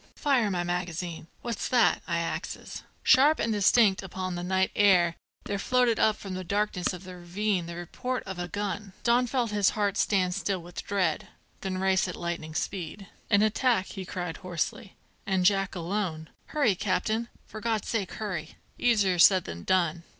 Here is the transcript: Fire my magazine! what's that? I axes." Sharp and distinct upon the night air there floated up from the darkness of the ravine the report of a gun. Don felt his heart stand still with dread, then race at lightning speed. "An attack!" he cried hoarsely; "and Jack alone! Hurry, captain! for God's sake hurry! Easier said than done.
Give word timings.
Fire 0.15 0.49
my 0.49 0.63
magazine! 0.63 1.27
what's 1.43 1.67
that? 1.67 2.01
I 2.07 2.17
axes." 2.17 2.81
Sharp 3.03 3.37
and 3.37 3.53
distinct 3.53 4.01
upon 4.01 4.33
the 4.33 4.41
night 4.41 4.71
air 4.75 5.15
there 5.43 5.59
floated 5.59 5.99
up 5.99 6.15
from 6.15 6.33
the 6.33 6.43
darkness 6.43 6.91
of 6.91 7.03
the 7.03 7.17
ravine 7.17 7.67
the 7.67 7.75
report 7.75 8.23
of 8.23 8.39
a 8.39 8.47
gun. 8.47 8.93
Don 9.03 9.27
felt 9.27 9.51
his 9.51 9.69
heart 9.77 9.97
stand 9.97 10.33
still 10.33 10.59
with 10.59 10.81
dread, 10.83 11.27
then 11.59 11.77
race 11.77 12.07
at 12.07 12.15
lightning 12.15 12.55
speed. 12.55 13.09
"An 13.29 13.43
attack!" 13.43 13.89
he 13.89 14.03
cried 14.03 14.37
hoarsely; 14.37 14.95
"and 15.27 15.45
Jack 15.45 15.75
alone! 15.75 16.29
Hurry, 16.47 16.73
captain! 16.73 17.29
for 17.45 17.61
God's 17.61 17.87
sake 17.87 18.13
hurry! 18.13 18.55
Easier 18.79 19.19
said 19.19 19.43
than 19.43 19.61
done. 19.61 20.01